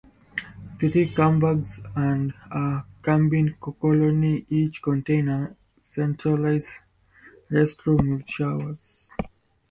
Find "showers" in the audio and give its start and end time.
8.27-9.11